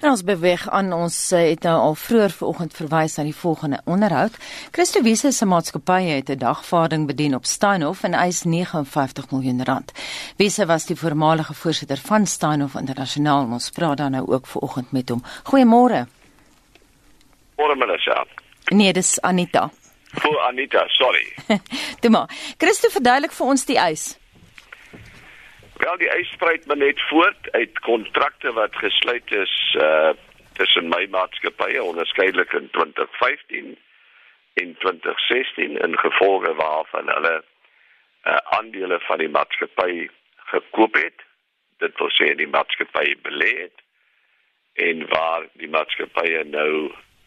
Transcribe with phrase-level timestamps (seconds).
[0.00, 3.80] En ons beweeg aan ons eh, het nou al vroeër vanoggend verwys na die volgende
[3.84, 4.36] onderhoud.
[4.70, 9.92] Christo Wiese se maatskappy het 'n dagvaarding bedien op Steinhof en eis 59 miljoen rand.
[10.36, 13.50] Wiese was die voormalige voorsitter van Steinhof Internasionaal.
[13.50, 15.22] Ons praat dan nou ook vanoggend met hom.
[15.42, 16.06] Goeiemôre.
[17.56, 18.26] Môre Melissa.
[18.64, 19.70] Nee, dis Anita.
[20.04, 21.34] Voor Anita, sorry.
[22.00, 22.30] Toe maar.
[22.56, 24.18] Christo verduidelik vir ons die eis.
[25.78, 30.10] Wel die eis spruit maar net voort uit kontrakte wat gesluit is uh
[30.58, 33.78] tussen my maatskappye onderskeidelik in 2015
[34.54, 37.44] en 2016 in gevolge waarvan hulle
[38.24, 41.22] uh aandele van die maatskappy gekoop het.
[41.78, 43.84] Dit wil sê die maatskappy belê het
[44.72, 46.72] en waar die maatskappye nou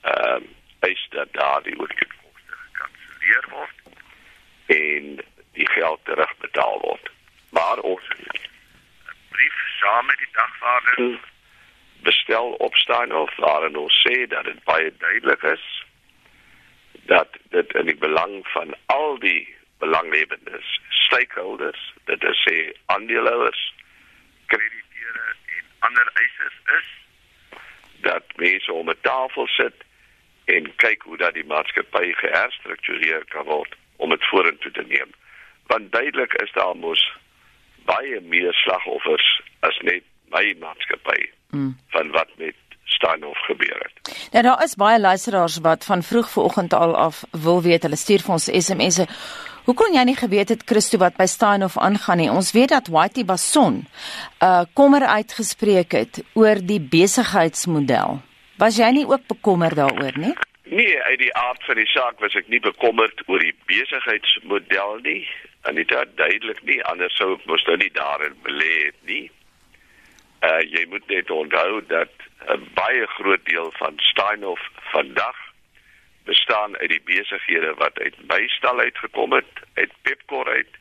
[0.01, 3.81] ehm uh, eis dat daardie oorkoste gekanselleer word
[4.75, 5.09] en
[5.53, 7.11] die geld terugbetaal word.
[7.51, 8.07] Maar ons
[9.81, 11.19] saam met die dagvaarding
[12.01, 15.65] bestel op Steinhof waarin ons sê dat dit baie duidelik is
[17.13, 23.61] dat dit in die belang van al die belanghebbendes, stakeholders, dit is sê aandeelhouers,
[24.45, 26.89] krediteure en ander eisers is
[28.07, 29.83] dat mense om 'n tafel sit
[30.45, 35.11] en kyk hoe dat die maatskappy geherstruktureer kan word om dit vorentoe te neem.
[35.67, 37.03] Want duidelik is daar mos
[37.85, 41.75] baie meer slagoffers as net my maatskappy mm.
[41.95, 42.55] van wat met
[42.91, 44.11] Steinhof gebeur het.
[44.31, 48.25] Nou daar is baie luisteraars wat van vroeg vanoggend al af wil weet, hulle stuur
[48.25, 49.07] vir ons SMS'e.
[49.65, 52.29] Hoe kon jy nie geweet het Christo wat by Steinhof aangaan nie?
[52.33, 53.83] Ons weet dat Whitey Bason
[54.41, 58.21] uh kommer uitgespreek het oor die besigheidsmodel.
[58.57, 60.33] Was jy nie ook bekommerd daaroor nie?
[60.71, 65.23] Nee, uit die aard van die saak was ek nie bekommerd oor die besigheidsmodel nie
[65.69, 69.25] en dit duidelik nie anders sou ek mos nou nie daarin belê het nie.
[70.41, 72.11] Uh jy moet net onthou dat
[72.47, 74.61] 'n baie groot deel van Steinhof
[74.93, 75.37] vandag
[76.25, 80.73] bestaan uit die besighede wat uit my stal uitgekom het, uit Pepkor uit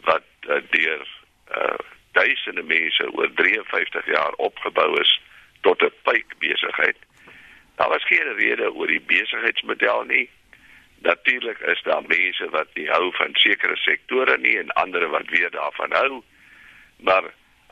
[0.00, 1.06] wat uh, deur
[1.56, 1.78] uh
[2.12, 5.20] duisende mense oor 53 jaar opgebou is
[5.60, 6.96] tot 'n pyp besigheid.
[7.76, 10.30] Daar was geen rede oor die besigheidsmodel nie
[11.00, 15.50] natuurlik is daar mense wat nie hou van sekere sektore nie en ander wat weer
[15.50, 16.22] daarvan hou.
[16.96, 17.24] Maar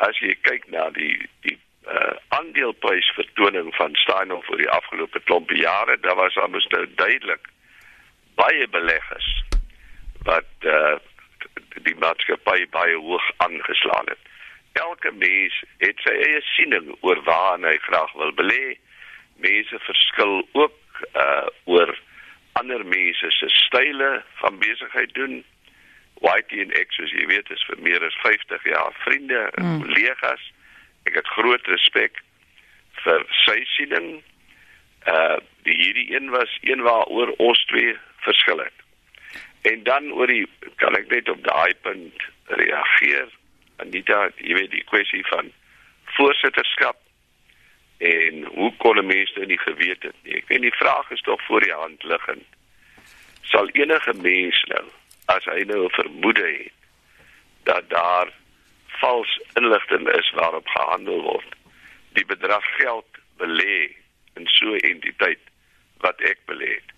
[0.06, 1.16] as jy kyk na die
[1.46, 6.84] die uh aandeleprys vertoning van Steinhoff oor die afgelope klompe jare, daar was almoes nou
[7.00, 7.48] duidelik
[8.40, 9.28] baie beleggers
[10.28, 10.96] wat uh
[11.86, 14.20] die maatskappy baie hoog aangeslaan het.
[14.72, 18.76] Elke mens het sy eie siening oor waar hy graag wil belê.
[19.42, 21.94] Mense verskil ook uh oor
[22.58, 24.10] ander mense se style
[24.42, 25.44] van besigheid doen.
[26.24, 29.84] Whitey en ek soos jy weet is vir meer as 50 jaar vriende en mm.
[29.84, 30.44] kollegas.
[31.08, 32.22] Ek het groot respek
[33.04, 34.10] vir sy siening.
[35.06, 37.92] Uh die hierdie een was een waaroor ons twee
[38.24, 38.84] verskil het.
[39.68, 40.46] En dan oor die
[40.80, 42.24] kan ek net op daai punt
[42.60, 43.28] reageer.
[43.84, 45.52] Anita, jy weet die kwessie van
[46.16, 46.96] voorsitterskap
[47.98, 50.34] En hoe kon 'n mens dit nie geweet het nie?
[50.34, 52.46] Ek weet die vraag is tog voor die hand liggend.
[53.42, 54.84] Sal enige mens nou
[55.34, 56.76] as hy nou 'n vermoede het
[57.64, 58.28] dat daar
[59.00, 61.54] vals inligting is waarop gehandel word,
[62.16, 63.96] die bedrag geld belê
[64.36, 65.44] in so 'n entiteit
[65.98, 66.90] wat ek belê het.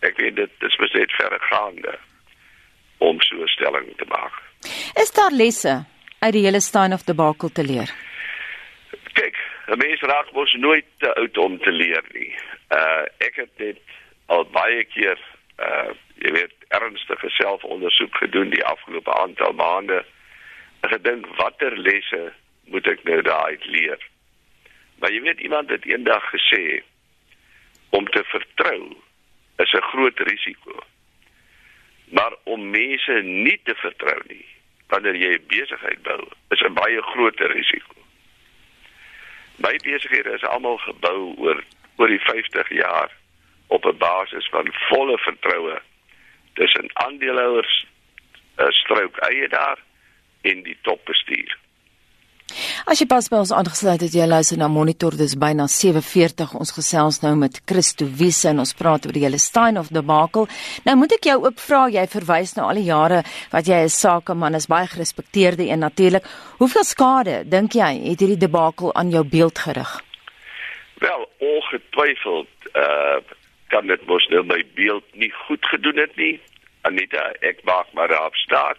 [0.00, 1.98] Ek weet dit is beset verregaande
[2.98, 4.34] om so 'n stelling te maak.
[4.94, 5.84] Is daar lesse
[6.18, 8.06] uit die hele Stein of debacle te leer?
[9.66, 12.34] 'n mens raak mos nooit te oud om te leer nie.
[12.70, 13.78] Uh ek het dit
[14.26, 15.18] al baie keer
[15.58, 15.90] uh
[16.24, 20.04] jy weet ernstige selfondersoek gedoen die afgelope aantal maande.
[20.80, 22.32] Ek gedink watter lesse
[22.72, 24.00] moet ek nou daaruit leer?
[24.98, 26.82] Maar jy weet iemand het eendag gesê
[27.90, 28.96] om te vertrou
[29.56, 30.82] is 'n groot risiko.
[32.10, 34.46] Maar om mense nie te vertrou nie
[34.88, 37.94] wanneer jy 'n besigheid bou, is 'n baie groter risiko.
[39.56, 41.64] My besighede is almal gebou oor
[41.96, 43.10] oor die 50 jaar
[43.66, 45.80] op 'n basis van volle vertroue
[46.56, 47.86] tussen aandeelhouers,
[48.56, 49.78] eh, strook eienaar
[50.42, 51.56] en die topbestuur.
[52.86, 56.54] As jy pas by ons aangesluit het, jy luister na Monitor, dis byna 7:40.
[56.54, 60.46] Ons gesels nou met Christo Wiese en ons praat oor die hele Stein of debakel.
[60.86, 63.88] Nou moet ek jou ook vra, jy verwys nou al die jare wat jy 'n
[63.88, 66.24] sakeman is, baie gerespekteerde en natuurlik,
[66.58, 70.00] hoeveel skade dink jy het hierdie debakel aan jou beeld gerig?
[71.00, 73.20] Wel, ongetwyfeld uh
[73.68, 76.40] kan dit mos nou my beeld nie goed gedoen het nie.
[76.82, 78.78] Anita, ek maak maar op staat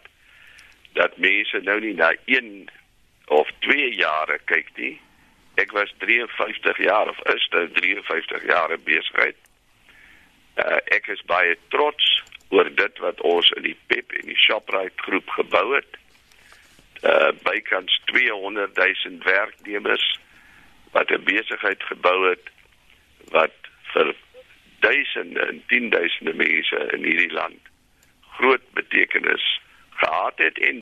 [0.94, 2.70] dat mense nou nie na een
[3.28, 4.96] of 2 jare kyk nie,
[5.58, 9.38] Ek was 53 jaar of is nou 53 jaar in besigheid.
[10.58, 12.06] Uh, ek is baie trots
[12.54, 15.98] oor dit wat ons in die PEP en die Shoprite groep gebou het.
[17.02, 20.06] Uh bykans 200 000 werknemers
[20.94, 22.54] wat 'n besigheid gebou het
[23.34, 23.58] wat
[23.94, 24.14] vir
[24.88, 27.72] duisende en tienduisende mense in hierdie land
[28.40, 29.46] groot betekenis
[29.90, 30.76] gehad het en